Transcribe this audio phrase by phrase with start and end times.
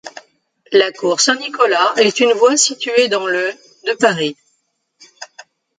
[0.71, 3.53] La cour Saint-Nicolas est une voie située dans le
[3.85, 4.35] de Paris.